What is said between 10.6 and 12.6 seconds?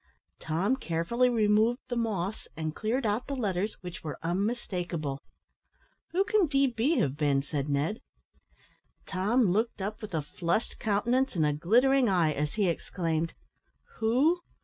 countenance and a glittering eye, as